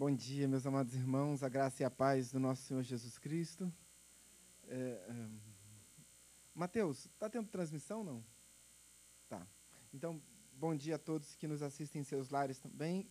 [0.00, 3.70] Bom dia, meus amados irmãos, a graça e a paz do nosso Senhor Jesus Cristo.
[4.66, 5.28] É, é...
[6.54, 8.24] Mateus, está tendo transmissão não?
[9.28, 9.46] Tá.
[9.92, 10.18] Então,
[10.54, 13.10] bom dia a todos que nos assistem em seus lares também.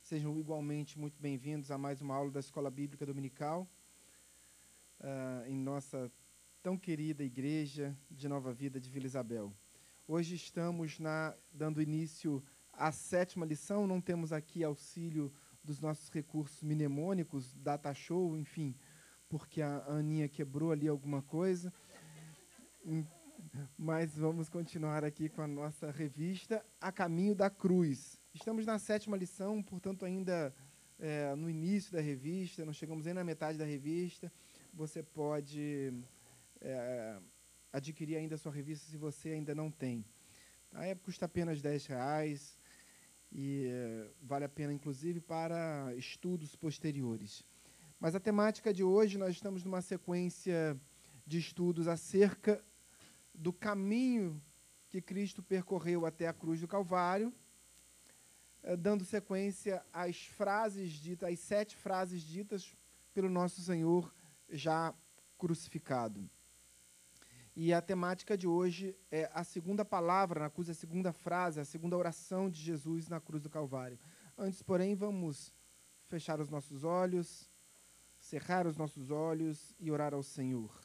[0.00, 3.70] Sejam igualmente muito bem-vindos a mais uma aula da Escola Bíblica Dominical,
[4.98, 6.10] uh, em nossa
[6.62, 9.52] tão querida igreja de Nova Vida de Vila Isabel.
[10.08, 15.30] Hoje estamos na, dando início à sétima lição, não temos aqui auxílio
[15.62, 18.74] dos nossos recursos mnemônicos, data show, enfim,
[19.28, 21.72] porque a Aninha quebrou ali alguma coisa.
[23.76, 28.20] Mas vamos continuar aqui com a nossa revista A Caminho da Cruz.
[28.34, 30.54] Estamos na sétima lição, portanto, ainda
[30.98, 34.32] é, no início da revista, não chegamos nem na metade da revista.
[34.72, 35.92] Você pode
[36.60, 37.18] é,
[37.72, 40.04] adquirir ainda a sua revista se você ainda não tem.
[40.72, 42.56] A época custa apenas 10 reais
[43.32, 47.44] e é, vale a pena, inclusive, para estudos posteriores.
[47.98, 50.78] Mas a temática de hoje, nós estamos numa sequência
[51.26, 52.64] de estudos acerca
[53.34, 54.42] do caminho
[54.88, 57.32] que Cristo percorreu até a cruz do Calvário,
[58.62, 62.76] é, dando sequência às frases ditas, às sete frases ditas
[63.14, 64.12] pelo nosso Senhor
[64.48, 64.92] já
[65.38, 66.28] crucificado.
[67.54, 71.64] E a temática de hoje é a segunda palavra na cruz, a segunda frase, a
[71.64, 73.98] segunda oração de Jesus na cruz do Calvário.
[74.38, 75.52] Antes, porém, vamos
[76.06, 77.50] fechar os nossos olhos,
[78.18, 80.80] cerrar os nossos olhos e orar ao Senhor.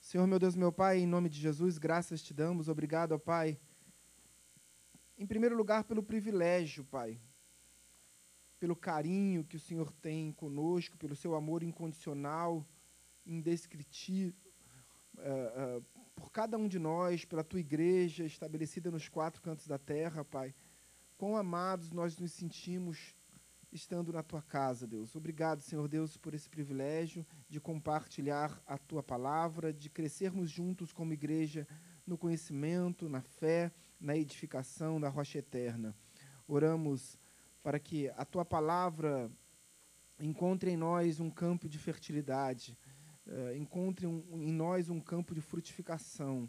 [0.00, 2.68] Senhor, meu Deus, meu Pai, em nome de Jesus, graças te damos.
[2.68, 3.58] Obrigado, ó Pai.
[5.16, 7.20] Em primeiro lugar, pelo privilégio, Pai,
[8.58, 12.66] pelo carinho que o Senhor tem conosco, pelo seu amor incondicional,
[13.24, 14.41] indescritível
[15.18, 20.24] uh, por cada um de nós, pela tua igreja estabelecida nos quatro cantos da terra,
[20.24, 20.54] Pai.
[21.16, 23.14] Quão amados nós nos sentimos
[23.72, 25.16] estando na tua casa, Deus.
[25.16, 31.14] Obrigado, Senhor Deus, por esse privilégio de compartilhar a tua palavra, de crescermos juntos como
[31.14, 31.66] igreja
[32.06, 35.96] no conhecimento, na fé, na edificação da rocha eterna.
[36.46, 37.18] Oramos
[37.62, 39.30] para que a tua palavra
[40.20, 42.76] encontre em nós um campo de fertilidade
[43.26, 46.48] é, encontre um, em nós um campo de frutificação.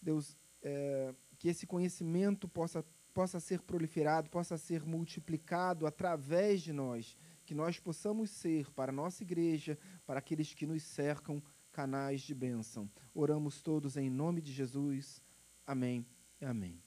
[0.00, 7.16] Deus, é, que esse conhecimento possa, possa ser proliferado, possa ser multiplicado através de nós,
[7.44, 12.34] que nós possamos ser, para a nossa igreja, para aqueles que nos cercam, canais de
[12.34, 12.90] bênção.
[13.14, 15.22] Oramos todos em nome de Jesus.
[15.66, 16.06] Amém
[16.40, 16.82] e amém.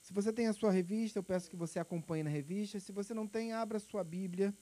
[0.00, 2.80] Se você tem a sua revista, eu peço que você acompanhe na revista.
[2.80, 4.54] Se você não tem, abra sua Bíblia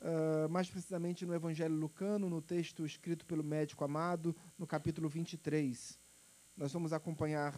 [0.00, 5.98] uh, mais precisamente no Evangelho Lucano, no texto escrito pelo médico amado, no capítulo 23.
[6.56, 7.54] Nós vamos acompanhar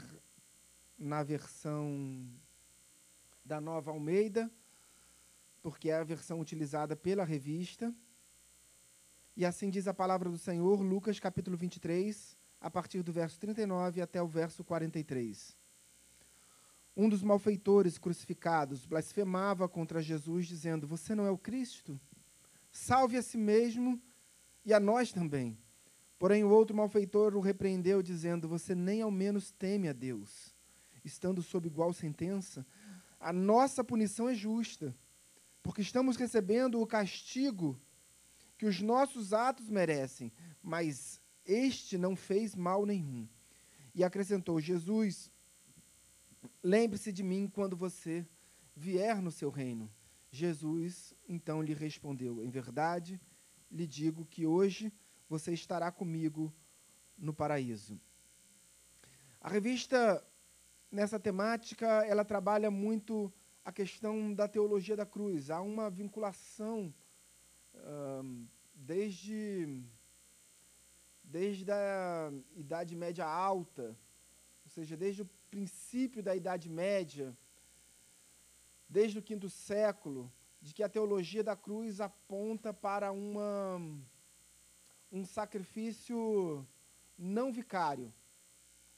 [0.98, 2.28] na versão
[3.44, 4.50] da Nova Almeida,
[5.62, 7.94] porque é a versão utilizada pela revista.
[9.36, 14.00] E assim diz a palavra do Senhor, Lucas capítulo 23, a partir do verso 39
[14.00, 15.56] até o verso 43.
[16.94, 21.98] Um dos malfeitores crucificados blasfemava contra Jesus, dizendo: Você não é o Cristo?
[22.72, 24.00] Salve a si mesmo
[24.64, 25.58] e a nós também.
[26.18, 30.54] Porém, o outro malfeitor o repreendeu, dizendo: Você nem ao menos teme a Deus,
[31.04, 32.66] estando sob igual sentença.
[33.20, 34.96] A nossa punição é justa,
[35.62, 37.78] porque estamos recebendo o castigo
[38.56, 40.32] que os nossos atos merecem,
[40.62, 43.28] mas este não fez mal nenhum.
[43.94, 45.30] E acrescentou: Jesus,
[46.62, 48.26] lembre-se de mim quando você
[48.74, 49.92] vier no seu reino.
[50.32, 53.20] Jesus então lhe respondeu: Em verdade,
[53.70, 54.90] lhe digo que hoje
[55.28, 56.52] você estará comigo
[57.16, 58.00] no paraíso.
[59.40, 60.26] A revista,
[60.90, 65.50] nessa temática, ela trabalha muito a questão da teologia da cruz.
[65.50, 66.94] Há uma vinculação
[68.74, 69.82] desde,
[71.22, 73.96] desde a Idade Média Alta,
[74.64, 77.36] ou seja, desde o princípio da Idade Média,
[78.92, 83.80] desde o quinto século, de que a teologia da cruz aponta para uma,
[85.10, 86.66] um sacrifício
[87.16, 88.12] não vicário,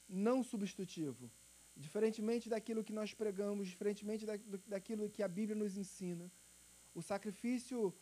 [0.09, 1.31] não substitutivo.
[1.77, 4.35] Diferentemente daquilo que nós pregamos, diferentemente da,
[4.67, 6.31] daquilo que a Bíblia nos ensina,
[6.93, 7.95] o sacrifício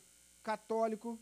[0.42, 1.20] católico,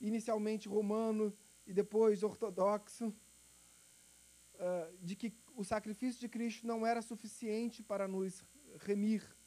[0.00, 7.82] inicialmente romano e depois ortodoxo, uh, de que o sacrifício de Cristo não era suficiente
[7.82, 8.44] para nos
[8.78, 9.39] remir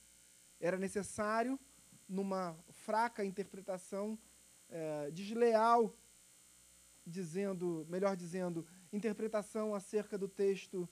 [0.65, 1.59] era necessário,
[2.07, 4.17] numa fraca interpretação
[4.69, 5.93] é, desleal,
[7.05, 10.87] dizendo, melhor dizendo, interpretação acerca do texto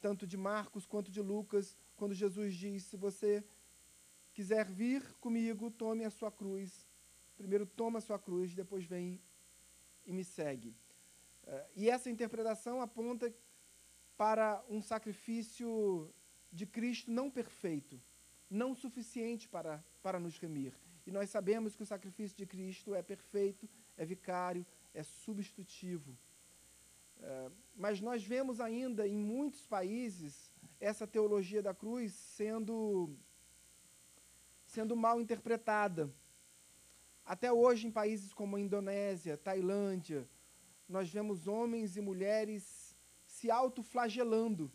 [0.00, 3.44] tanto de Marcos quanto de Lucas, quando Jesus diz: se você
[4.32, 6.88] quiser vir comigo, tome a sua cruz.
[7.36, 9.20] Primeiro toma a sua cruz, depois vem
[10.06, 10.70] e me segue.
[11.44, 13.34] Uh, e essa interpretação aponta
[14.16, 16.12] para um sacrifício
[16.52, 18.00] de Cristo não perfeito,
[18.52, 20.74] não suficiente para, para nos remir.
[21.06, 26.16] E nós sabemos que o sacrifício de Cristo é perfeito, é vicário, é substitutivo.
[27.18, 33.16] Uh, mas nós vemos ainda em muitos países essa teologia da cruz sendo,
[34.66, 36.12] sendo mal interpretada.
[37.24, 40.28] Até hoje, em países como a Indonésia, Tailândia,
[40.88, 44.70] nós vemos homens e mulheres se autoflagelando.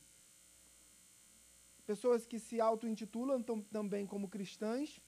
[1.88, 5.02] Pessoas que se auto-intitulam também como cristãs,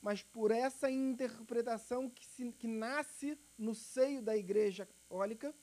[0.00, 5.54] mas por essa interpretação que, se, que nasce no seio da Igreja Católica,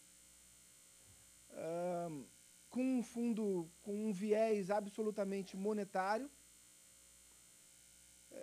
[1.49, 2.25] uh,
[2.69, 6.29] com um fundo, com um viés absolutamente monetário,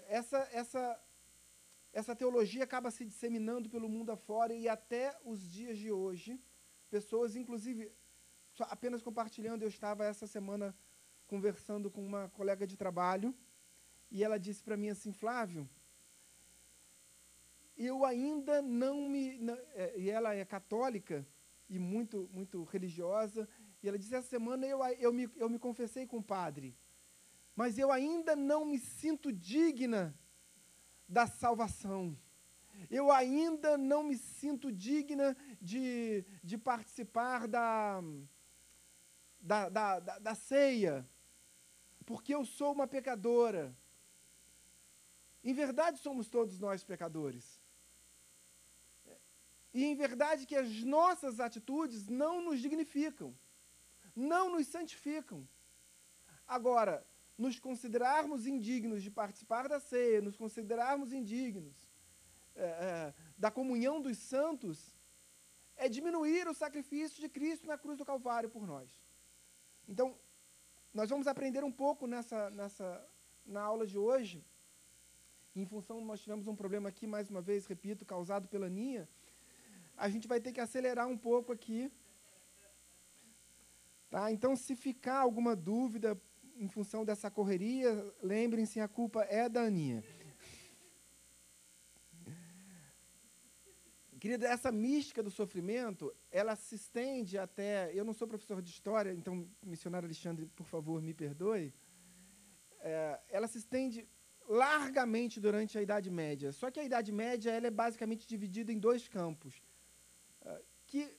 [0.08, 1.00] essa, essa,
[1.92, 6.40] essa teologia acaba se disseminando pelo mundo afora e até os dias de hoje,
[6.90, 7.92] pessoas, inclusive,
[8.60, 10.74] apenas compartilhando, eu estava essa semana
[11.32, 13.32] conversando com uma colega de trabalho
[14.10, 15.70] e ela disse para mim assim, Flávio,
[17.76, 19.38] eu ainda não me.
[19.74, 21.24] É, e ela é católica
[21.68, 23.48] e muito, muito religiosa,
[23.80, 26.76] e ela disse: essa semana eu, eu, me, eu me confessei com o padre,
[27.54, 30.12] mas eu ainda não me sinto digna
[31.08, 32.18] da salvação.
[32.90, 38.02] Eu ainda não me sinto digna de, de participar da,
[39.40, 41.06] da, da, da, da ceia,
[42.10, 43.64] porque eu sou uma pecadora.
[45.48, 47.46] Em verdade, somos todos nós pecadores.
[49.72, 53.30] E em verdade que as nossas atitudes não nos dignificam
[54.14, 55.48] não nos santificam.
[56.46, 57.06] Agora,
[57.38, 61.76] nos considerarmos indignos de participar da ceia, nos considerarmos indignos
[62.54, 64.98] é, é, da comunhão dos santos,
[65.76, 68.90] é diminuir o sacrifício de Cristo na cruz do Calvário por nós.
[69.88, 70.18] Então,
[70.92, 73.06] nós vamos aprender um pouco nessa, nessa,
[73.44, 74.44] na aula de hoje.
[75.54, 79.08] Em função, nós tivemos um problema aqui, mais uma vez, repito, causado pela Ninha.
[79.96, 81.90] A gente vai ter que acelerar um pouco aqui
[84.10, 84.32] Tá?
[84.32, 86.20] Então, se ficar alguma dúvida
[86.56, 90.02] em função dessa correria, lembrem-se, a culpa é da Aninha.
[94.20, 97.90] Querida, essa mística do sofrimento, ela se estende até.
[97.94, 101.72] Eu não sou professor de história, então, missionário Alexandre, por favor, me perdoe.
[102.80, 104.06] É, ela se estende
[104.46, 106.52] largamente durante a Idade Média.
[106.52, 109.54] Só que a Idade Média ela é basicamente dividida em dois campos,
[110.42, 111.16] é, que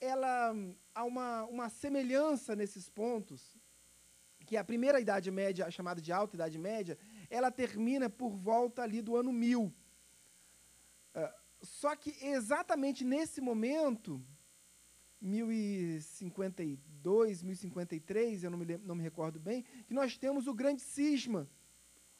[0.00, 0.52] ela
[0.92, 3.56] há uma, uma semelhança nesses pontos,
[4.44, 6.98] que a primeira Idade Média, chamada de Alta Idade Média,
[7.30, 9.72] ela termina por volta ali do ano 1000.
[11.62, 14.22] Só que exatamente nesse momento,
[15.20, 20.82] 1052, 1053, eu não me, lembro, não me recordo bem, que nós temos o grande
[20.82, 21.50] cisma,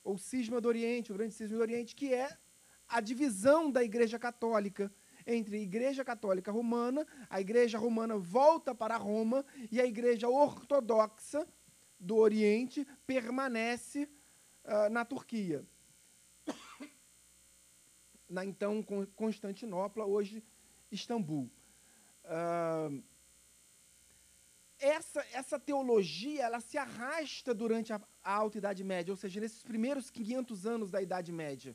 [0.02, 2.36] ou cisma do Oriente, o grande cisma do Oriente, que é
[2.88, 4.92] a divisão da Igreja Católica
[5.26, 11.46] entre a Igreja Católica Romana, a Igreja Romana volta para Roma e a Igreja Ortodoxa
[12.00, 14.08] do Oriente permanece
[14.64, 15.66] uh, na Turquia.
[18.28, 20.44] Na então Constantinopla, hoje
[20.90, 21.50] Istambul.
[22.24, 23.02] Uh,
[24.78, 29.62] essa, essa teologia ela se arrasta durante a, a Alta Idade Média, ou seja, nesses
[29.62, 31.74] primeiros 500 anos da Idade Média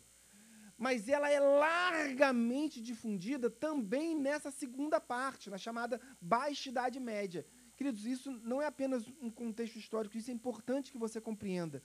[0.77, 7.45] mas ela é largamente difundida também nessa segunda parte, na chamada Baixa Idade Média.
[7.75, 11.83] Queridos, isso não é apenas um contexto histórico, isso é importante que você compreenda.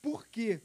[0.00, 0.62] Por quê?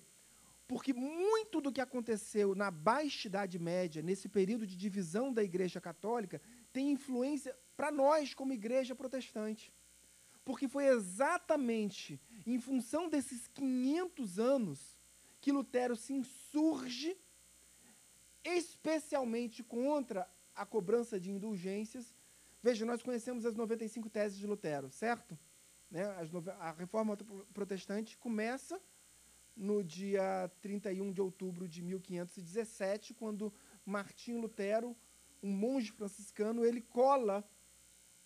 [0.73, 5.79] Porque muito do que aconteceu na Baixa Idade Média, nesse período de divisão da Igreja
[5.79, 9.71] Católica, tem influência para nós como Igreja Protestante.
[10.43, 14.98] Porque foi exatamente em função desses 500 anos
[15.39, 17.15] que Lutero se insurge
[18.43, 22.15] especialmente contra a cobrança de indulgências.
[22.63, 25.37] Veja, nós conhecemos as 95 teses de Lutero, certo?
[25.91, 26.04] Né?
[26.60, 27.15] a reforma
[27.54, 28.81] protestante começa
[29.56, 33.54] no dia 31 de outubro de 1517, quando
[33.85, 34.95] Martim Lutero,
[35.41, 37.47] um monge franciscano, ele cola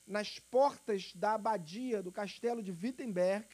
[0.05, 3.45] nas portas da abadia do castelo de Wittenberg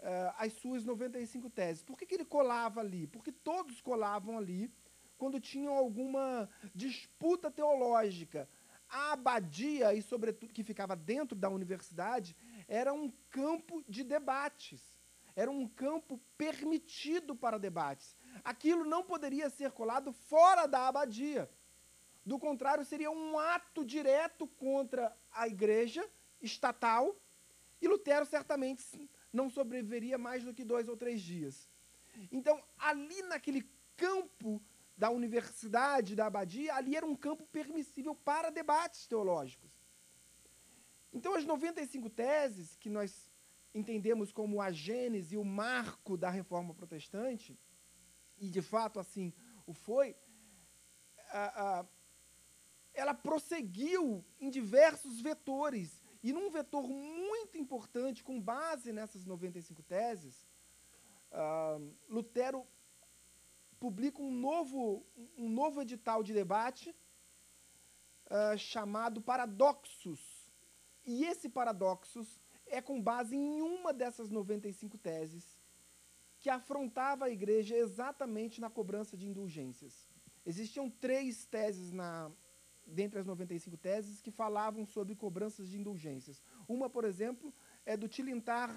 [0.00, 1.82] uh, as suas 95 teses.
[1.82, 3.06] Por que, que ele colava ali?
[3.06, 4.72] Porque todos colavam ali
[5.16, 8.48] quando tinham alguma disputa teológica.
[8.88, 12.36] A abadia, e sobretudo que ficava dentro da universidade,
[12.66, 14.89] era um campo de debates.
[15.40, 18.14] Era um campo permitido para debates.
[18.44, 21.50] Aquilo não poderia ser colado fora da abadia.
[22.24, 26.06] Do contrário, seria um ato direto contra a igreja
[26.42, 27.16] estatal
[27.80, 31.66] e Lutero certamente não sobreviveria mais do que dois ou três dias.
[32.30, 33.66] Então, ali naquele
[33.96, 34.62] campo
[34.94, 39.70] da universidade, da abadia, ali era um campo permissível para debates teológicos.
[41.10, 43.29] Então, as 95 teses, que nós
[43.74, 47.58] entendemos como a gênese, o marco da reforma protestante,
[48.38, 49.32] e de fato assim
[49.66, 50.16] o foi,
[52.94, 56.02] ela prosseguiu em diversos vetores.
[56.22, 60.46] E num vetor muito importante, com base nessas 95 teses,
[62.08, 62.66] Lutero
[63.78, 65.06] publica um novo,
[65.38, 66.94] um novo edital de debate
[68.26, 70.50] uh, chamado Paradoxos.
[71.04, 72.39] E esse Paradoxos
[72.70, 75.58] é com base em uma dessas 95 teses
[76.38, 80.08] que afrontava a igreja exatamente na cobrança de indulgências.
[80.46, 82.32] Existiam três teses na,
[82.86, 86.42] dentre as 95 teses que falavam sobre cobranças de indulgências.
[86.66, 87.52] Uma, por exemplo,
[87.84, 88.74] é do tilintar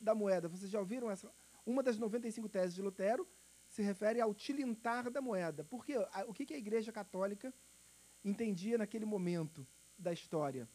[0.00, 0.48] da moeda.
[0.48, 1.32] Vocês já ouviram essa?
[1.64, 3.26] Uma das 95 teses de Lutero
[3.68, 5.64] se refere ao tilintar da moeda.
[5.64, 5.94] Porque
[6.26, 7.54] o que a Igreja Católica
[8.24, 9.66] entendia naquele momento
[9.96, 10.68] da história?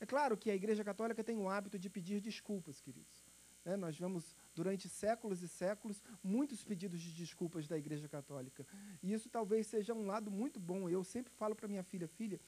[0.00, 3.22] É claro que a Igreja Católica tem o hábito de pedir desculpas, queridos.
[3.64, 8.66] É, nós vemos durante séculos e séculos muitos pedidos de desculpas da Igreja Católica.
[9.02, 10.88] E isso talvez seja um lado muito bom.
[10.88, 12.40] Eu sempre falo para minha filha, filha,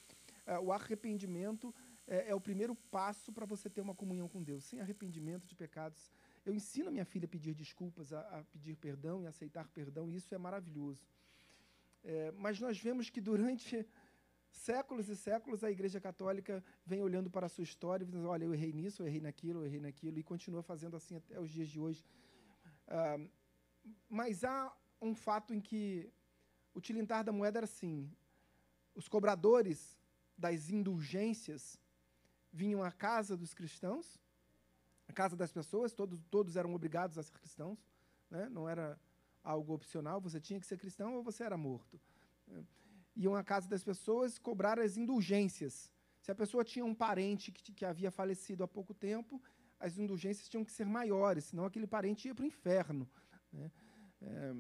[0.47, 1.75] uh, o arrependimento
[2.07, 4.65] é, é o primeiro passo para você ter uma comunhão com Deus.
[4.65, 6.11] Sem arrependimento de pecados,
[6.47, 10.09] eu ensino a minha filha a pedir desculpas, a, a pedir perdão e aceitar perdão,
[10.09, 11.07] e isso é maravilhoso.
[12.05, 13.87] É, mas nós vemos que durante
[14.53, 18.45] séculos e séculos a Igreja Católica vem olhando para a sua história e dizendo: olha,
[18.45, 21.51] eu errei nisso, eu errei naquilo, eu errei naquilo, e continua fazendo assim até os
[21.51, 22.05] dias de hoje.
[22.87, 23.19] Ah,
[24.09, 26.13] mas há um fato em que
[26.75, 28.11] o tilintar da moeda era assim:
[28.95, 29.99] os cobradores
[30.37, 31.81] das indulgências
[32.53, 34.21] vinham à casa dos cristãos
[35.13, 37.79] a casa das pessoas, todos, todos eram obrigados a ser cristãos,
[38.31, 38.49] né?
[38.49, 38.99] não era
[39.45, 42.01] algo opcional, você tinha que ser cristão ou você era morto.
[43.15, 45.91] Iam à casa das pessoas cobrar as indulgências.
[46.21, 49.43] Se a pessoa tinha um parente que, que havia falecido há pouco tempo,
[49.79, 53.09] as indulgências tinham que ser maiores, senão aquele parente ia para o inferno.
[53.53, 53.71] Né?
[54.21, 54.55] É,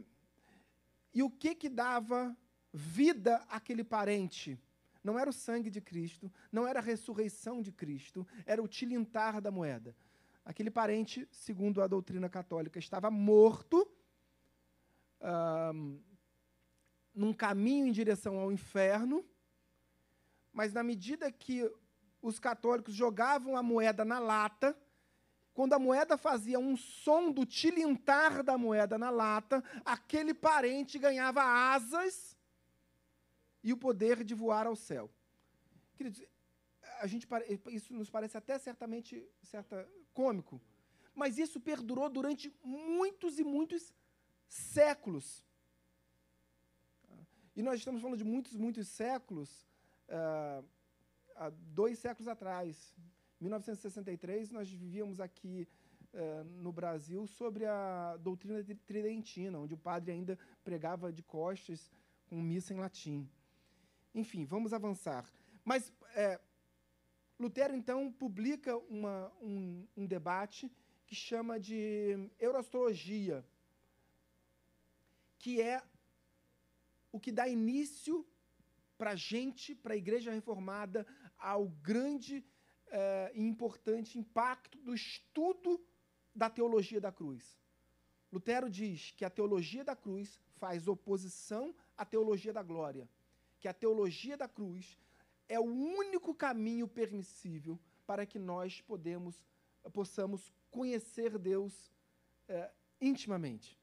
[1.14, 2.36] e o que, que dava
[2.72, 4.58] vida àquele parente?
[5.04, 9.40] Não era o sangue de Cristo, não era a ressurreição de Cristo, era o tilintar
[9.40, 9.96] da moeda.
[10.44, 13.88] Aquele parente, segundo a doutrina católica, estava morto
[17.14, 19.24] num caminho em direção ao inferno,
[20.52, 21.70] mas na medida que
[22.20, 24.76] os católicos jogavam a moeda na lata,
[25.54, 31.42] quando a moeda fazia um som do tilintar da moeda na lata, aquele parente ganhava
[31.42, 32.36] asas
[33.62, 35.10] e o poder de voar ao céu.
[35.94, 36.22] Queridos,
[37.00, 37.26] a gente,
[37.70, 40.60] isso nos parece até certamente certa, cômico.
[41.14, 43.92] Mas isso perdurou durante muitos e muitos
[44.48, 45.44] séculos.
[47.54, 49.66] E nós estamos falando de muitos, muitos séculos,
[50.08, 50.64] uh,
[51.36, 52.94] há dois séculos atrás.
[53.40, 55.68] Em 1963, nós vivíamos aqui
[56.14, 61.90] uh, no Brasil sobre a doutrina tridentina, onde o padre ainda pregava de costas
[62.26, 63.28] com missa em latim.
[64.14, 65.30] Enfim, vamos avançar.
[65.64, 66.40] Mas é,
[67.38, 70.70] Lutero, então, publica uma, um, um debate
[71.06, 73.44] que chama de Eurostologia,
[75.38, 75.82] que é
[77.12, 78.26] o que dá início
[78.96, 81.06] para a gente, para a Igreja Reformada,
[81.38, 82.44] ao grande
[82.88, 85.80] eh, e importante impacto do estudo
[86.34, 87.60] da teologia da cruz.
[88.32, 93.08] Lutero diz que a teologia da cruz faz oposição à teologia da glória,
[93.60, 94.96] que a teologia da cruz
[95.48, 99.44] é o único caminho permissível para que nós podemos,
[99.92, 101.92] possamos conhecer Deus
[102.48, 103.78] é, intimamente.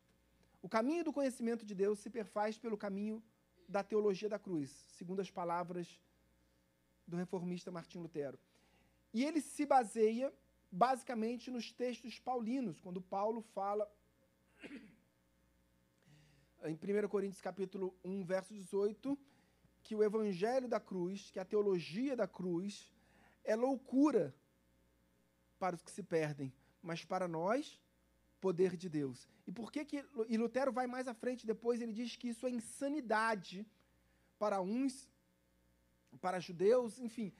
[0.61, 3.23] O caminho do conhecimento de Deus se perfaz pelo caminho
[3.67, 5.99] da teologia da cruz, segundo as palavras
[7.07, 8.39] do reformista Martim Lutero.
[9.13, 10.33] E ele se baseia
[10.71, 13.89] basicamente nos textos paulinos, quando Paulo fala
[16.65, 19.17] em 1 Coríntios capítulo 1, verso 18,
[19.81, 22.91] que o evangelho da cruz, que a teologia da cruz,
[23.43, 24.35] é loucura
[25.57, 27.79] para os que se perdem, mas para nós,
[28.39, 29.27] poder de Deus.
[29.45, 32.45] E por que que e Lutero vai mais à frente depois, ele diz que isso
[32.45, 33.65] é insanidade
[34.37, 35.09] para uns,
[36.21, 37.33] para judeus, enfim.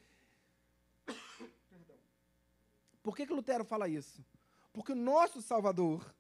[3.02, 4.24] Por que que Lutero fala isso?
[4.74, 6.14] Porque o nosso Salvador,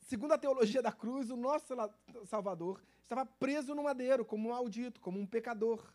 [0.00, 1.74] segundo a teologia da cruz, o nosso
[2.26, 5.92] Salvador estava preso no madeiro, como um maldito, como um pecador,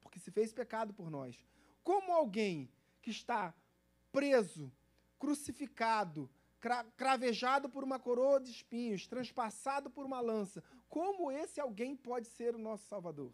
[0.00, 1.36] porque se fez pecado por nós.
[1.82, 3.54] Como alguém que está
[4.10, 4.70] preso,
[5.18, 6.28] crucificado,
[6.96, 12.54] cravejado por uma coroa de espinhos, transpassado por uma lança, como esse alguém pode ser
[12.54, 13.32] o nosso Salvador?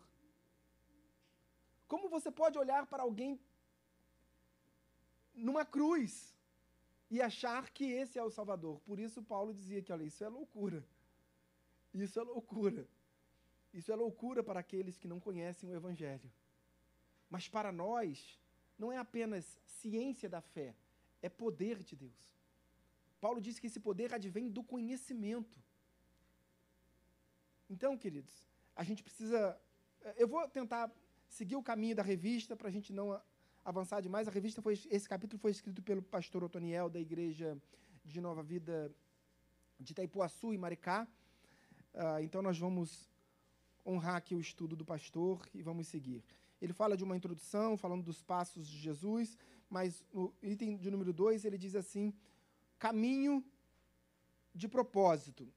[1.87, 3.41] Como você pode olhar para alguém
[5.35, 6.35] numa cruz
[7.11, 8.81] e achar que esse é o Salvador?
[8.81, 10.85] Por isso Paulo dizia que, olha, isso é loucura.
[11.93, 12.89] Isso é loucura.
[13.73, 16.31] Isso é loucura para aqueles que não conhecem o Evangelho.
[17.29, 18.39] Mas para nós,
[18.79, 20.75] não é apenas ciência da fé,
[21.23, 22.35] é poder de Deus.
[23.25, 25.59] Paulo diz que esse poder advém do conhecimento.
[27.75, 28.35] Então, queridos,
[28.77, 29.41] a gente precisa.
[30.03, 30.93] Eh, eu vou tentar
[31.27, 33.09] seguir o caminho da revista para a gente não
[33.65, 34.29] avançar demais.
[34.29, 37.57] A revista foi, esse capítulo foi escrito pelo pastor Otoniel da igreja
[38.05, 38.95] de Nova Vida
[39.81, 41.09] de Itaipuaçu e Maricá.
[41.95, 43.11] Uh, então nós vamos
[43.87, 46.23] honrar aqui o estudo do pastor e vamos seguir.
[46.61, 49.39] Ele fala de uma introdução, falando dos passos de Jesus,
[49.71, 52.13] mas no item de número 2 ele diz assim:
[52.85, 53.43] caminho
[54.55, 55.51] de propósito.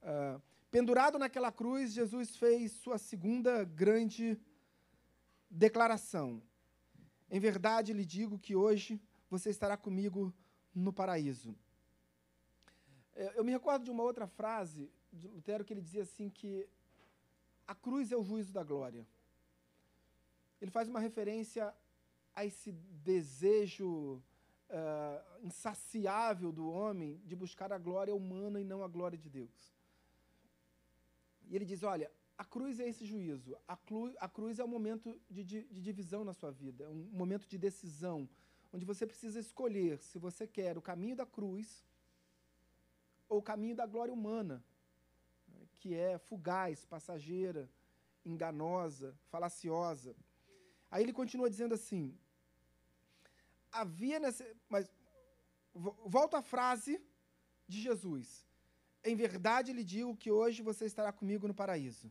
[0.00, 4.40] Uh, pendurado naquela cruz, Jesus fez sua segunda grande
[5.50, 6.42] declaração.
[7.30, 10.32] Em verdade lhe digo que hoje você estará comigo
[10.74, 11.54] no paraíso.
[13.36, 16.66] Eu me recordo de uma outra frase de Lutero que ele dizia assim que
[17.66, 19.06] a cruz é o juízo da glória.
[20.62, 21.74] Ele faz uma referência
[22.34, 22.72] a esse
[23.12, 24.22] desejo
[24.70, 29.74] uh, insaciável do homem de buscar a glória humana e não a glória de Deus.
[31.48, 33.56] E ele diz: olha, a cruz é esse juízo.
[33.68, 33.78] A,
[34.20, 37.58] a cruz é um momento de, de, de divisão na sua vida, um momento de
[37.58, 38.28] decisão,
[38.72, 41.84] onde você precisa escolher se você quer o caminho da cruz
[43.28, 44.64] ou o caminho da glória humana,
[45.76, 47.70] que é fugaz, passageira,
[48.24, 50.16] enganosa, falaciosa.
[50.90, 52.16] Aí ele continua dizendo assim:
[53.74, 54.90] havia nesse, mas
[56.16, 57.00] volta à frase
[57.66, 58.46] de Jesus.
[59.04, 62.10] Em verdade lhe digo que hoje você estará comigo no paraíso.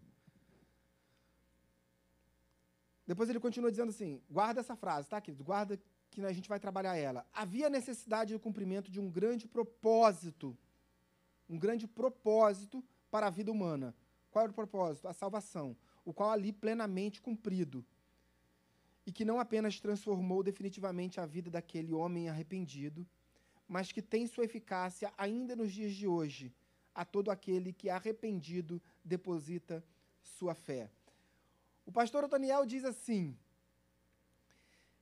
[3.08, 5.44] Depois ele continua dizendo assim: guarda essa frase, tá, querido?
[5.44, 7.26] Guarda que a gente vai trabalhar ela.
[7.34, 10.58] Havia necessidade do cumprimento de um grande propósito,
[11.50, 13.96] um grande propósito para a vida humana.
[14.30, 15.08] Qual era o propósito?
[15.08, 17.86] A salvação, o qual ali plenamente cumprido.
[19.06, 23.06] E que não apenas transformou definitivamente a vida daquele homem arrependido,
[23.68, 26.54] mas que tem sua eficácia ainda nos dias de hoje
[26.94, 29.84] a todo aquele que arrependido deposita
[30.22, 30.90] sua fé.
[31.86, 33.38] O pastor Otoniel diz assim: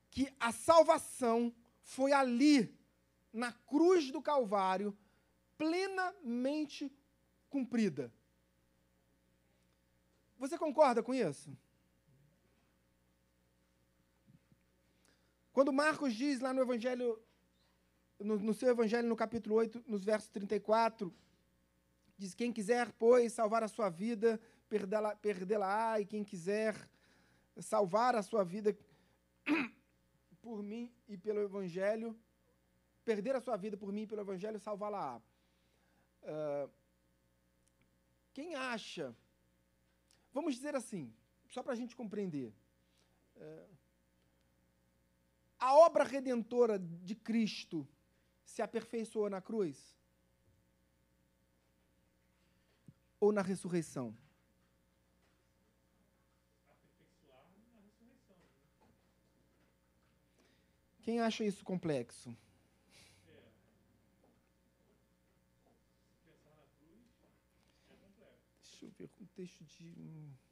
[0.10, 2.78] que a salvação foi ali,
[3.34, 4.96] na cruz do Calvário,
[5.58, 6.92] plenamente
[7.50, 8.12] cumprida.
[10.38, 11.56] Você concorda com isso?
[15.54, 17.22] Quando Marcos diz lá no Evangelho,
[18.20, 21.14] no, no seu Evangelho, no capítulo 8, nos versos 34,
[22.18, 24.40] diz: Quem quiser, pois, salvar a sua vida,
[24.70, 26.90] perdê-la, perdê-la-á, e quem quiser
[27.60, 28.78] salvar a sua vida
[30.42, 32.18] por mim e pelo Evangelho,
[33.04, 35.22] perder a sua vida por mim e pelo Evangelho, salvá-la-á.
[36.24, 36.72] Uh,
[38.32, 39.14] quem acha,
[40.32, 41.14] vamos dizer assim,
[41.50, 42.54] só para a gente compreender,
[43.36, 43.81] uh,
[45.62, 47.88] a obra redentora de Cristo
[48.44, 49.96] se aperfeiçoou na cruz?
[53.20, 54.18] Ou na ressurreição?
[61.04, 62.36] Quem acha isso complexo?
[68.64, 70.51] Deixa eu ver com um texto de.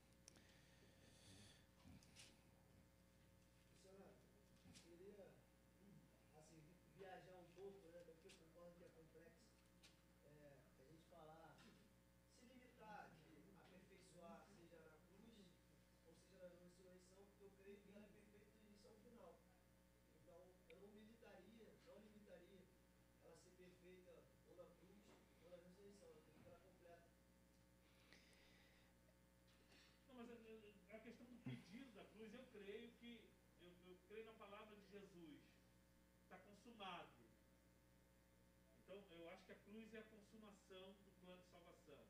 [39.50, 42.06] Que a cruz é a consumação do plano de salvação.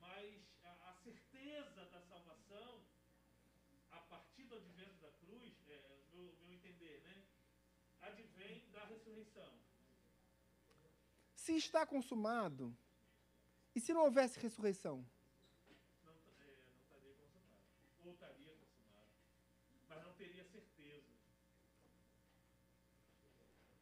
[0.00, 2.82] Mas a, a certeza da salvação,
[3.92, 5.78] a partir do advento da cruz, é,
[6.12, 7.24] meu, meu entender, né?
[8.00, 9.52] Advém da ressurreição.
[11.34, 12.76] se está consumado,
[13.72, 15.06] e se não houvesse ressurreição?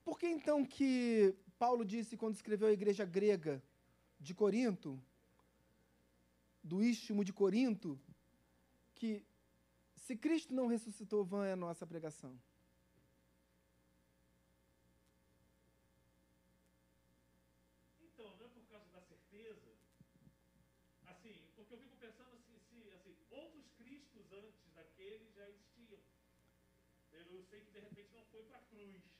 [0.04, 3.62] Por que então que Paulo disse quando escreveu a igreja grega
[4.20, 5.02] de Corinto,
[6.62, 7.98] do istmo de Corinto,
[8.94, 9.24] que
[9.96, 12.38] se Cristo não ressuscitou, vã é a nossa pregação?
[27.34, 29.13] Eu sei que de repente não foi para a cruz.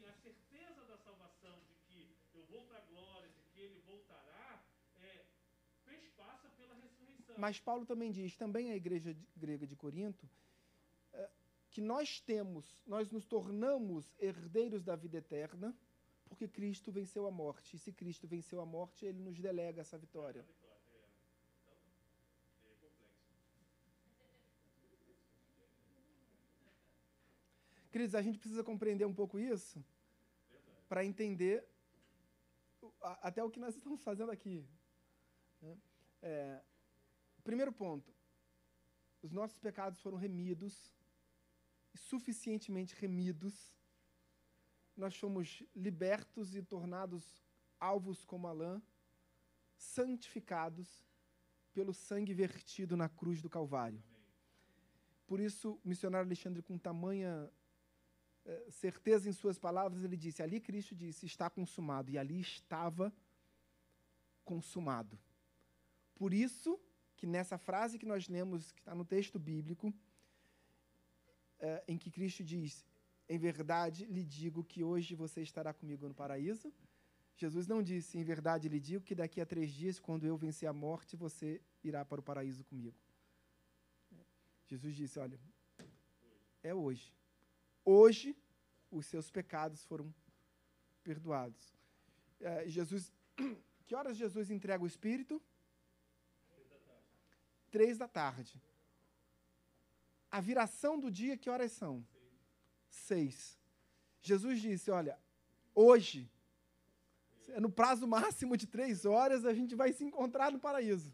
[0.00, 3.78] Assim, a certeza da salvação de que eu vou para a glória, de que ele
[3.80, 4.64] voltará,
[4.96, 5.24] é,
[5.84, 7.34] fez passa pela ressurreição.
[7.38, 10.28] Mas Paulo também diz, também a igreja grega de Corinto,
[11.12, 11.30] eh,
[11.70, 15.76] que nós temos, nós nos tornamos herdeiros da vida eterna,
[16.24, 17.76] porque Cristo venceu a morte.
[17.76, 20.42] E se Cristo venceu a morte, ele nos delega essa vitória.
[20.42, 21.08] Vitória, é.
[21.66, 22.20] Então, é complexo.
[27.90, 29.84] Queridos, a gente precisa compreender um pouco isso
[30.88, 31.66] para entender
[33.20, 34.64] até o que nós estamos fazendo aqui.
[35.60, 35.76] né?
[36.22, 36.62] É,
[37.42, 38.14] primeiro ponto:
[39.22, 40.94] os nossos pecados foram remidos,
[41.94, 43.76] suficientemente remidos.
[44.96, 47.24] Nós fomos libertos e tornados
[47.78, 48.82] alvos como a lã,
[49.76, 51.08] santificados
[51.72, 54.02] pelo sangue vertido na cruz do Calvário.
[55.26, 57.50] Por isso, o missionário Alexandre, com tamanha
[58.68, 63.12] certeza em suas palavras, ele disse: Ali Cristo disse, está consumado, e ali estava
[64.44, 65.18] consumado.
[66.14, 66.78] Por isso,
[67.16, 69.92] que nessa frase que nós lemos, que está no texto bíblico,
[71.58, 72.84] eh, em que Cristo diz:
[73.28, 76.72] Em verdade lhe digo que hoje você estará comigo no paraíso.
[77.36, 80.68] Jesus não disse: Em verdade lhe digo que daqui a três dias, quando eu vencer
[80.68, 82.96] a morte, você irá para o paraíso comigo.
[84.66, 85.38] Jesus disse: Olha,
[86.62, 87.19] é hoje.
[87.92, 88.36] Hoje
[88.88, 90.14] os seus pecados foram
[91.02, 91.74] perdoados.
[92.40, 93.12] É, Jesus,
[93.84, 95.42] que horas Jesus entrega o Espírito?
[97.68, 98.62] Três da tarde.
[100.30, 102.06] A viração do dia, que horas são?
[102.88, 103.58] Seis.
[104.22, 105.18] Jesus disse: Olha,
[105.74, 106.30] hoje,
[107.58, 111.12] no prazo máximo de três horas, a gente vai se encontrar no paraíso.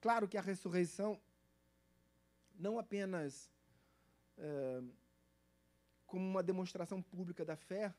[0.00, 1.20] Claro que a ressurreição
[2.58, 3.50] não apenas
[4.36, 4.82] é,
[6.06, 7.94] como uma demonstração pública da fé,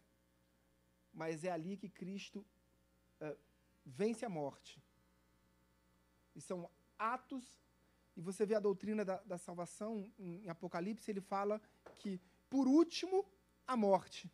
[1.14, 2.45] mas é ali que Cristo
[3.20, 3.36] é,
[3.86, 4.84] vence a morte.
[6.36, 7.45] E são atos,
[8.16, 11.62] e você vê a doutrina da, da salvação em, Apocalipse, ele fala
[11.97, 13.26] que, por último,
[13.66, 14.30] a morte.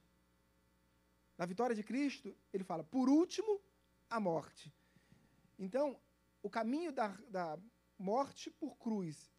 [1.37, 3.61] Na vitória de Cristo, ele fala, por último,
[4.09, 4.73] a morte.
[5.59, 5.99] Então,
[6.41, 7.59] o caminho da, da
[7.97, 9.34] morte por cruz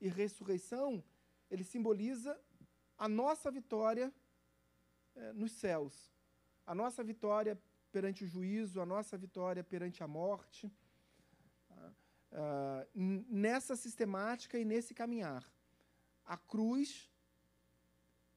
[0.00, 1.02] e ressurreição,
[1.50, 2.38] ele simboliza
[2.96, 4.12] a nossa vitória
[5.14, 6.12] eh, nos céus,
[6.66, 10.70] a nossa vitória perante o juízo, a nossa vitória perante a morte.
[12.30, 15.50] Ah, n- nessa sistemática e nesse caminhar,
[16.24, 17.10] a cruz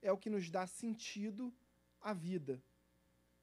[0.02, 1.54] é o que nos dá sentido
[2.00, 2.64] à vida.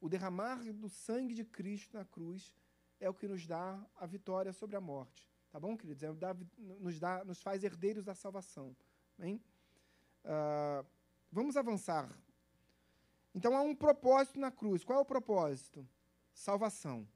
[0.01, 2.51] O derramar do sangue de Cristo na cruz
[2.99, 5.28] é o que nos dá a vitória sobre a morte.
[5.51, 6.03] Tá bom, queridos?
[6.03, 8.75] É, dá- nos, dá, nos faz herdeiros da salvação.
[9.17, 9.41] Bem?
[10.23, 10.85] Ah,
[11.31, 12.09] vamos avançar.
[13.33, 14.83] Então há um propósito na cruz.
[14.83, 15.87] Qual é o propósito?
[16.33, 17.07] Salvação.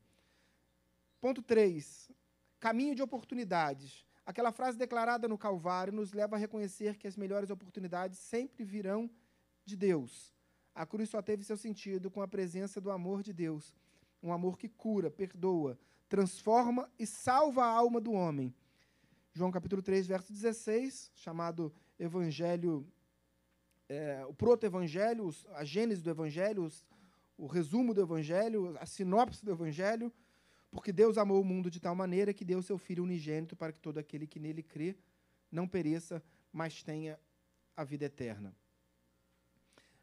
[1.21, 2.09] Ponto 3.
[2.59, 4.05] Caminho de oportunidades.
[4.25, 9.09] Aquela frase declarada no Calvário nos leva a reconhecer que as melhores oportunidades sempre virão
[9.65, 10.33] de Deus.
[10.73, 13.73] A cruz só teve seu sentido com a presença do amor de Deus.
[14.21, 15.77] Um amor que cura, perdoa,
[16.17, 18.53] transforma e salva a alma do homem.
[19.33, 22.87] João capítulo 3, verso 16, chamado Evangelho,
[23.89, 26.85] é, o proto-evangelho, a gênese do evangelho, os-
[27.35, 30.13] o resumo do evangelho, a sinopse do evangelho,
[30.69, 33.79] porque Deus amou o mundo de tal maneira que deu seu Filho unigênito para que
[33.79, 34.95] todo aquele que nele crê
[35.51, 37.19] não pereça, mas tenha
[37.75, 38.55] a vida eterna.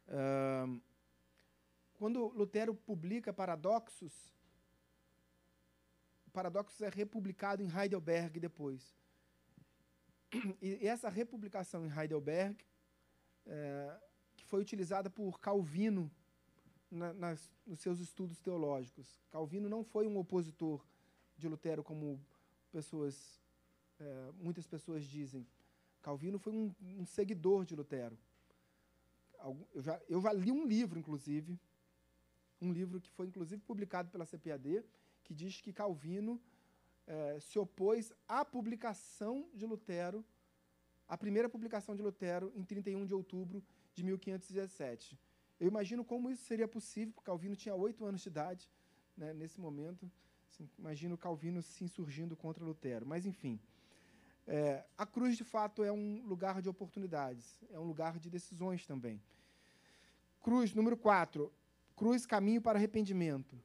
[0.09, 0.77] Ahn,
[1.93, 4.33] quando Lutero publica Paradoxos,
[6.31, 8.95] Paradoxos é republicado em Heidelberg depois.
[10.61, 12.57] E essa republicação em Heidelberg,
[13.45, 13.99] é,
[14.37, 16.09] que foi utilizada por Calvino
[16.89, 19.19] na- nas- nos seus estudos teológicos.
[19.29, 20.85] Calvino não foi um opositor
[21.37, 22.19] de Lutero, como
[22.71, 23.41] pessoas,
[23.99, 25.45] é, muitas pessoas dizem.
[26.01, 28.17] Calvino foi um, um seguidor de Lutero.
[29.73, 31.59] eu já, eu já li um livro, inclusive,
[32.61, 34.83] um livro que foi inclusive publicado pela CPAD,
[35.23, 36.41] que diz que Calvino
[37.07, 40.23] eh, se opôs à publicação de Lutero,
[41.07, 43.63] a primeira publicação de Lutero, em 31 de outubro
[43.93, 45.19] de 1517.
[45.59, 48.69] Eu imagino como isso seria possível, porque Calvino tinha oito anos de idade
[49.17, 50.09] né, nesse momento.
[50.49, 53.05] Assim, imagino Calvino se insurgindo contra Lutero.
[53.05, 53.59] Mas, enfim.
[54.47, 58.85] É, a cruz, de fato, é um lugar de oportunidades, é um lugar de decisões
[58.85, 59.21] também.
[60.41, 61.51] Cruz, número 4.
[61.95, 63.55] Cruz, caminho para arrependimento.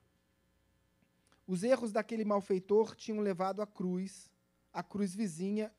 [1.46, 4.30] Os erros daquele malfeitor tinham levado à cruz,
[4.72, 5.72] a cruz vizinha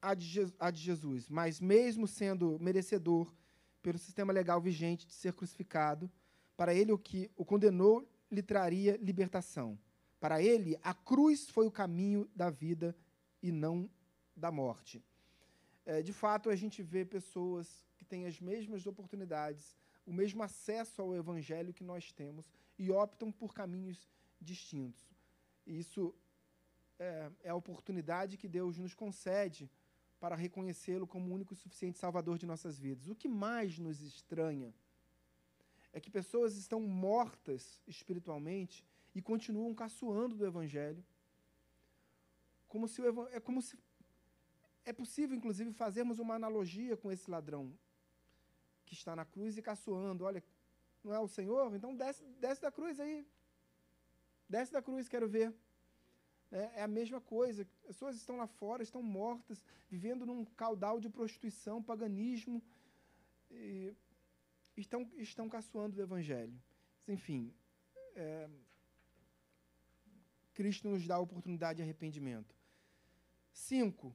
[0.00, 1.28] a de Jesus.
[1.28, 3.32] Mas, mesmo sendo merecedor,
[3.80, 6.10] pelo sistema legal vigente, de ser crucificado,
[6.56, 9.78] para ele o que o condenou lhe traria libertação.
[10.18, 12.96] Para ele, a cruz foi o caminho da vida
[13.42, 13.88] e não
[14.36, 15.02] da morte.
[15.84, 21.02] É, de fato, a gente vê pessoas que têm as mesmas oportunidades, o mesmo acesso
[21.02, 24.08] ao evangelho que nós temos e optam por caminhos
[24.40, 25.11] distintos.
[25.66, 26.14] Isso
[26.98, 29.70] é, é a oportunidade que Deus nos concede
[30.20, 33.08] para reconhecê-lo como único e suficiente Salvador de nossas vidas.
[33.08, 34.72] O que mais nos estranha
[35.92, 38.84] é que pessoas estão mortas espiritualmente
[39.14, 41.04] e continuam caçoando do Evangelho,
[42.68, 43.76] como se o, é como se
[44.84, 47.72] é possível, inclusive, fazermos uma analogia com esse ladrão
[48.86, 50.24] que está na cruz e caçoando.
[50.24, 50.42] Olha,
[51.04, 51.74] não é o Senhor?
[51.74, 53.26] Então desce, desce da cruz aí.
[54.54, 55.48] Desce da cruz, quero ver.
[56.50, 57.66] É, é a mesma coisa.
[57.86, 62.62] Pessoas estão lá fora, estão mortas, vivendo num caudal de prostituição, paganismo,
[64.76, 66.54] estão, estão caçoando do Evangelho.
[67.08, 67.50] Enfim,
[68.14, 68.50] é,
[70.52, 72.54] Cristo nos dá a oportunidade de arrependimento.
[73.54, 74.14] Cinco,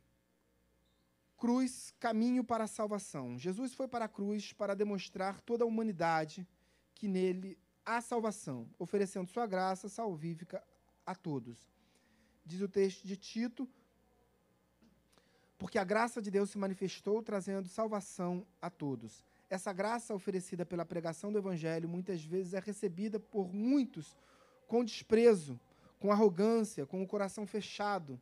[1.36, 3.40] cruz, caminho para a salvação.
[3.40, 6.48] Jesus foi para a cruz para demonstrar toda a humanidade
[6.94, 7.58] que nele
[7.88, 10.62] há salvação, oferecendo sua graça salvífica
[11.06, 11.58] a todos.
[12.46, 13.68] Diz o texto de Tito,
[15.58, 19.24] porque a graça de Deus se manifestou trazendo salvação a todos.
[19.50, 24.18] Essa graça oferecida pela pregação do evangelho muitas vezes é recebida por muitos
[24.68, 25.58] com desprezo,
[25.98, 28.20] com arrogância, com o coração fechado.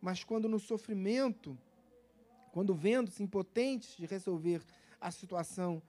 [0.00, 1.56] Mas quando no sofrimento
[2.52, 4.62] quando vendo-se impotentes de resolver
[5.00, 5.82] a situação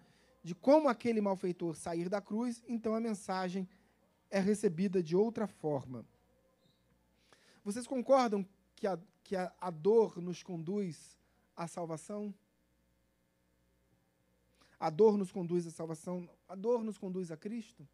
[0.44, 3.68] de como aquele malfeitor sair da cruz, então a mensagem
[4.30, 6.06] é recebida de outra forma.
[7.64, 11.18] Vocês concordam que a, que a, a dor nos conduz
[11.56, 12.34] à salvação?
[14.78, 16.30] A dor nos conduz à salvação?
[16.50, 17.88] A dor nos conduz a Cristo?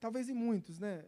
[0.00, 1.04] Talvez em muitos, né,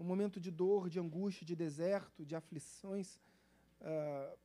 [0.00, 3.16] no momento de dor, de angústia, de deserto, de aflições,
[3.82, 4.38] uh,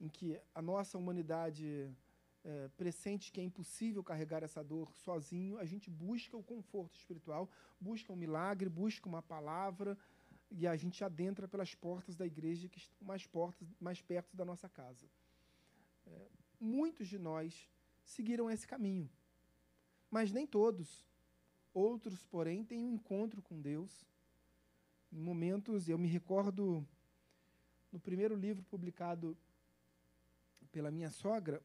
[0.00, 1.94] em que a nossa humanidade
[2.42, 7.46] uh, pressente que é impossível carregar essa dor sozinho, a gente busca o conforto espiritual,
[7.78, 9.98] busca um milagre, busca uma palavra,
[10.50, 14.46] e a gente adentra pelas portas da igreja que estão mais, portas, mais perto da
[14.46, 15.06] nossa casa.
[16.06, 16.26] É,
[16.58, 17.68] muitos de nós
[18.02, 19.10] seguiram esse caminho,
[20.10, 21.06] mas nem todos.
[21.74, 24.06] Outros, porém, têm um encontro com Deus.
[25.16, 26.86] Em momentos, eu me recordo
[27.90, 29.34] no primeiro livro publicado
[30.70, 31.62] pela minha sogra,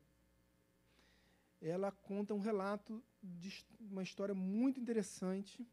[1.61, 5.67] ela conta um relato de uma história muito interessante,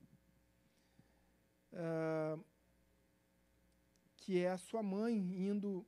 [1.73, 2.45] uh,
[4.17, 5.15] que é a sua mãe
[5.49, 5.87] indo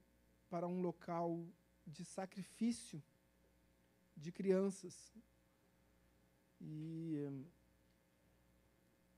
[0.49, 1.45] para um local
[1.85, 3.03] de sacrifício
[4.17, 5.13] de crianças.
[6.61, 7.17] E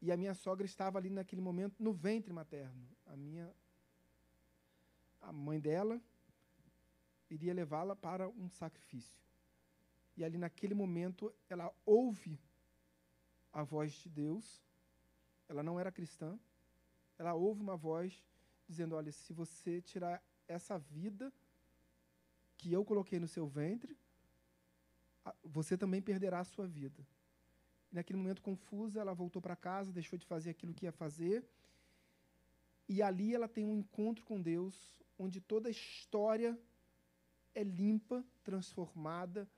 [0.03, 2.85] e a minha sogra estava ali naquele momento no ventre materno.
[3.07, 3.55] A minha
[5.21, 6.03] a mãe dela
[7.31, 9.23] iria levá-la para um sacrifício.
[10.17, 12.37] E ali naquele momento ela ouve
[13.53, 14.61] a voz de Deus.
[15.49, 16.37] Ela não era cristã.
[17.17, 18.25] Ela ouve uma voz
[18.67, 21.33] dizendo: "Olha, se você tirar essa vida
[22.59, 23.97] que eu coloquei no seu ventre,
[25.45, 27.07] você também perderá a sua vida."
[27.93, 31.45] Naquele momento confusa, ela voltou para casa, deixou de fazer aquilo que ia fazer.
[32.88, 34.74] E ali ela tem um encontro com Deus,
[35.18, 36.59] onde toda a história
[37.55, 39.49] é limpa, transformada,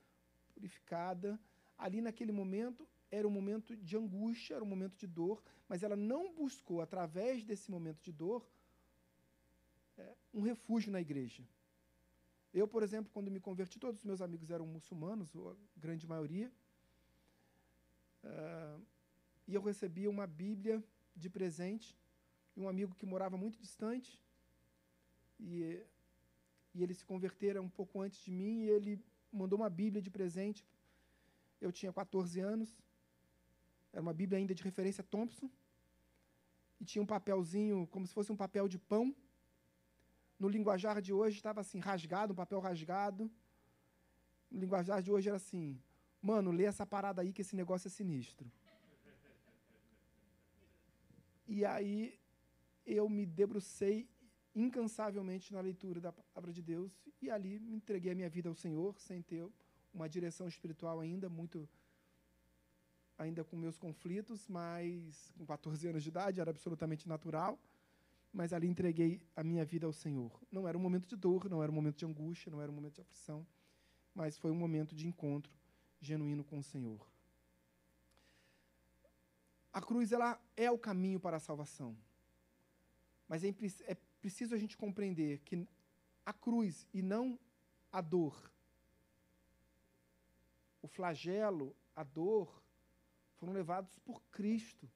[0.53, 1.41] purificada.
[1.79, 5.97] Ali naquele momento era um momento de angústia, era um momento de dor, mas ela
[5.97, 8.45] não buscou, através desse momento de dor,
[9.97, 11.45] é, um refúgio na igreja.
[12.53, 16.53] Eu, por exemplo, quando me converti, todos os meus amigos eram muçulmanos, a grande maioria.
[18.25, 18.83] Uh,
[19.47, 20.83] e eu recebi uma Bíblia
[21.15, 21.97] de presente
[22.55, 24.21] de um amigo que morava muito distante.
[25.39, 25.83] E,
[26.75, 30.11] e ele se convertera um pouco antes de mim e ele mandou uma Bíblia de
[30.11, 30.65] presente.
[31.61, 32.71] Eu tinha 14 anos.
[33.93, 35.51] Era uma Bíblia ainda de referência Thompson.
[36.81, 39.15] E tinha um papelzinho, como se fosse um papel de pão.
[40.39, 43.31] No linguajar de hoje estava assim, rasgado, um papel rasgado.
[44.51, 45.81] No linguajar de hoje era assim:
[46.25, 48.51] Mano, lê essa parada aí que esse negócio é sinistro.
[51.47, 52.19] E aí
[52.87, 54.09] eu me debrucei
[54.55, 58.55] incansavelmente na leitura da palavra de Deus e ali me entreguei a minha vida ao
[58.55, 59.47] Senhor sem ter
[59.93, 61.69] uma direção espiritual ainda muito
[63.19, 67.59] ainda com meus conflitos, mas com 14 anos de idade era absolutamente natural,
[68.33, 70.33] mas ali entreguei a minha vida ao Senhor.
[70.51, 72.75] Não era um momento de dor, não era um momento de angústia, não era um
[72.75, 73.47] momento de aflição,
[74.15, 75.53] mas foi um momento de encontro
[76.05, 77.07] genuíno com o Senhor.
[79.73, 81.97] A cruz ela é o caminho para a salvação.
[83.29, 83.49] Mas é,
[83.87, 85.67] é preciso a gente compreender que
[86.25, 87.39] a cruz e não
[87.91, 88.51] a dor,
[90.81, 92.63] o flagelo, a dor,
[93.37, 94.91] foram levados por Cristo.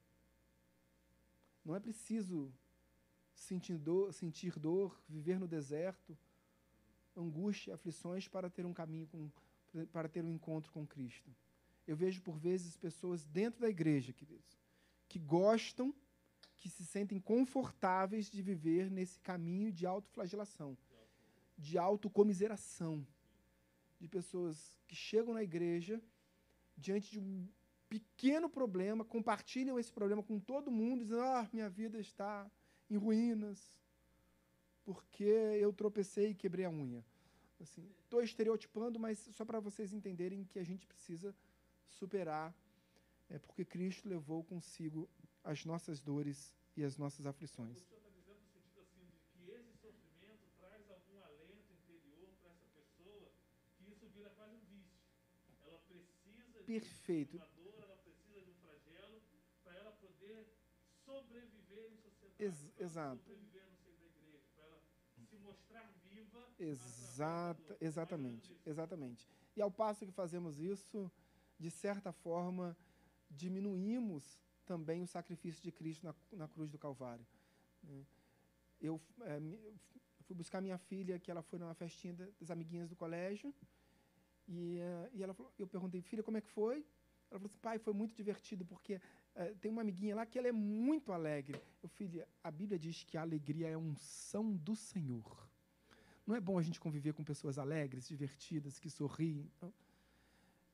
[1.63, 2.53] Não é preciso
[3.33, 6.17] sentir dor, sentir dor, viver no deserto,
[7.15, 9.29] angústia, aflições para ter um caminho com,
[9.91, 11.33] para ter um encontro com Cristo.
[11.87, 14.59] Eu vejo por vezes pessoas dentro da igreja, queridos,
[15.07, 15.93] que gostam,
[16.55, 20.77] que se sentem confortáveis de viver nesse caminho de autoflagelação,
[21.57, 23.05] de autocomiseração,
[23.99, 26.01] de pessoas que chegam na igreja
[26.77, 27.47] diante de um
[27.89, 32.49] pequeno problema, compartilham esse problema com todo mundo, dizendo: "Ah, minha vida está
[32.89, 33.73] em ruínas,
[34.85, 37.03] porque eu tropecei e quebrei a unha".
[37.59, 41.35] Assim, estou estereotipando, mas só para vocês entenderem que a gente precisa
[41.87, 42.53] superar
[43.29, 45.09] é porque Cristo levou consigo
[45.43, 47.77] as nossas dores e as nossas aflições.
[47.77, 47.99] Sentido
[48.81, 48.99] assim
[56.69, 57.31] Perfeito.
[57.31, 59.21] de uma dor, ela precisa de um flagelo
[59.63, 60.47] para ela poder
[61.03, 62.43] sobreviver em sociedade.
[62.43, 63.23] Ex pra ela exato.
[63.23, 66.41] Sobreviver no seio da igreja, para ela se mostrar viva.
[66.59, 69.27] Exata, exatamente, exatamente.
[69.55, 71.11] E ao passo que fazemos isso,
[71.57, 72.75] de certa forma,
[73.29, 74.23] diminuímos
[74.65, 77.25] também o sacrifício de Cristo na, na cruz do Calvário.
[77.83, 78.05] né?
[78.81, 79.39] Eu é,
[80.25, 83.53] fui buscar minha filha, que ela foi numa festinha da- das amiguinhas do colégio,
[84.47, 86.77] e, eh, e ela falou, eu perguntei, filha, como é que foi?
[87.29, 88.99] Ela falou assim, pai, foi muito divertido, porque
[89.39, 91.57] eh, tem uma amiguinha lá que ela é muito alegre.
[91.83, 95.37] Eu, filha, a Bíblia diz que a alegria é unção do Senhor.
[96.27, 99.49] Não é bom a gente conviver com pessoas alegres, divertidas, que sorriem?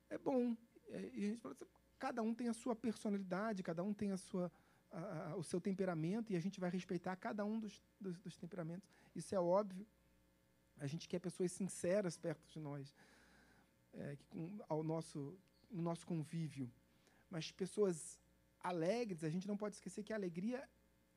[0.10, 0.56] É bom.
[0.90, 1.66] É, E a gente fala assim,
[2.06, 4.52] cada um tem a sua personalidade, cada um tem a sua,
[4.92, 8.36] a- a- o seu temperamento, e a gente vai respeitar cada um dos, dos, dos
[8.38, 8.88] temperamentos.
[9.16, 9.86] Isso é óbvio.
[10.78, 12.94] A gente quer pessoas sinceras perto de nós,
[13.94, 15.38] é, que com, ao nosso,
[15.72, 16.70] no nosso convívio.
[17.30, 18.20] Mas pessoas
[18.68, 20.68] alegres, a gente não pode esquecer que a alegria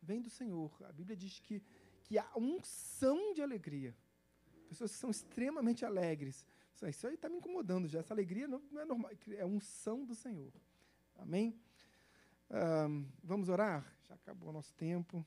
[0.03, 0.70] vem do Senhor.
[0.88, 1.62] A Bíblia diz que,
[2.05, 3.94] que há unção de alegria.
[4.68, 6.44] Pessoas que são extremamente alegres.
[6.74, 7.99] Isso aí- está me incomodando já.
[8.01, 10.53] Essa alegria não, é normal, é unção do Senhor.
[11.16, 11.59] Amém?
[13.22, 13.84] Vamos orar?
[14.07, 15.24] Já acabou o nosso tempo.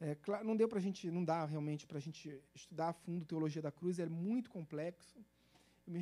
[0.00, 2.92] É, claro, não deu para a gente, não dá realmente para a gente estudar a
[2.92, 5.18] fundo teologia da cruz, é muito complexo.
[5.86, 6.00] Eu me,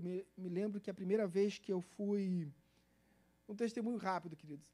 [0.00, 2.50] me- eu me lembro que a primeira vez que eu fui,
[3.48, 4.70] um testemunho rápido, queridos.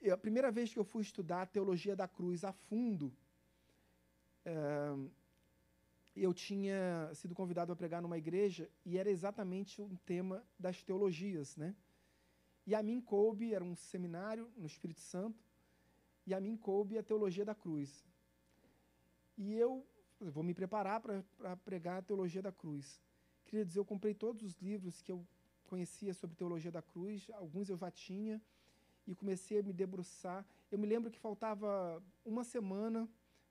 [0.00, 3.12] Eu- a primeira vez que eu fui estudar a teologia da cruz a fundo,
[4.44, 4.54] é,
[6.14, 11.56] eu tinha sido convidado a pregar numa igreja e era exatamente um tema das teologias,
[11.56, 11.74] né?
[12.66, 15.42] E a mim coube, era um seminário no Espírito Santo,
[16.26, 18.06] e a mim coube a teologia da cruz.
[19.36, 19.86] E eu
[20.20, 23.02] vou me preparar para pregar a teologia da cruz.
[23.44, 25.26] Queria dizer, eu comprei todos os livros que eu
[25.64, 28.40] conhecia sobre teologia da cruz, alguns eu já tinha,
[29.06, 30.46] e comecei a me debruçar.
[30.70, 33.08] Eu me lembro que faltava uma semana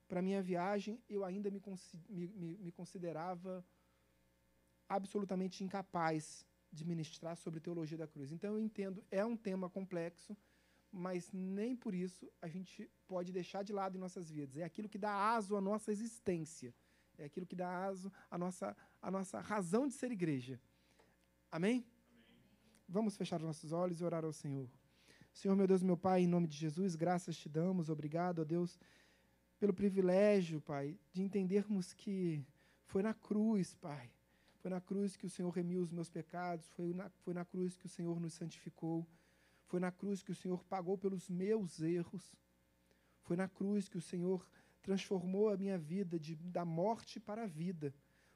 [0.08, 1.62] para minha viagem, eu ainda me,
[2.10, 3.66] me, me, me considerava
[4.88, 8.32] absolutamente incapaz de ministrar sobre teologia da cruz.
[8.32, 10.36] Então eu entendo, é um tema complexo,
[10.92, 14.58] mas nem por isso a gente pode deixar de lado em nossas vidas.
[14.58, 16.74] É aquilo que dá aso à nossa existência.
[17.18, 20.60] É aquilo que dá aso à nossa, à nossa razão de ser igreja.
[21.52, 21.86] Amém?
[22.94, 24.70] Vamos fechar os nossos olhos e orar ao Senhor.
[25.34, 27.90] Senhor, meu Deus, meu Pai, em nome de Jesus, graças te damos.
[27.90, 28.80] Obrigado, ó Deus,
[29.60, 32.46] pelo privilégio, Pai, de entendermos que
[32.86, 34.12] foi na cruz, Pai.
[34.60, 37.76] Foi na cruz que o Senhor remiu os meus pecados, foi na, foi na cruz
[37.76, 39.08] que o Senhor nos santificou,
[39.66, 42.36] foi na cruz que o Senhor pagou pelos meus erros,
[43.24, 44.48] foi na cruz que o Senhor
[44.84, 47.92] transformou a minha vida de, da morte para a vida.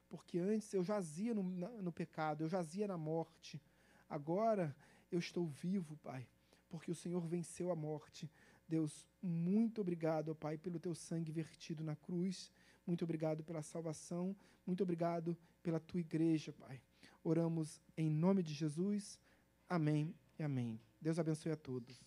[0.09, 3.61] Porque antes eu jazia no, no pecado, eu jazia na morte.
[4.09, 4.75] Agora
[5.11, 6.27] eu estou vivo, Pai,
[6.69, 8.29] porque o Senhor venceu a morte.
[8.67, 12.51] Deus, muito obrigado, Pai, pelo teu sangue vertido na cruz.
[12.85, 14.35] Muito obrigado pela salvação.
[14.65, 16.81] Muito obrigado pela tua igreja, Pai.
[17.23, 19.19] Oramos em nome de Jesus.
[19.67, 20.79] Amém e amém.
[21.01, 22.01] Deus abençoe a todos.